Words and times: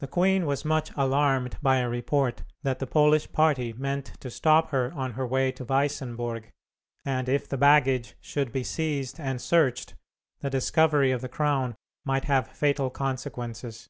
The 0.00 0.08
queen 0.08 0.44
was 0.44 0.62
much 0.66 0.90
alarmed 0.94 1.56
by 1.62 1.78
a 1.78 1.88
report 1.88 2.44
that 2.64 2.80
the 2.80 2.86
Polish 2.86 3.32
party 3.32 3.72
meant 3.72 4.12
to 4.20 4.28
stop 4.30 4.68
her 4.72 4.92
on 4.92 5.12
her 5.12 5.26
way 5.26 5.52
to 5.52 5.64
Weissenburg; 5.64 6.52
and 7.02 7.26
if 7.26 7.48
the 7.48 7.56
baggage 7.56 8.14
should 8.20 8.52
be 8.52 8.62
seized 8.62 9.18
and 9.18 9.40
searched, 9.40 9.94
the 10.40 10.50
discovery 10.50 11.12
of 11.12 11.22
the 11.22 11.30
crown 11.30 11.76
might 12.04 12.26
have 12.26 12.48
fatal 12.48 12.90
consequences. 12.90 13.88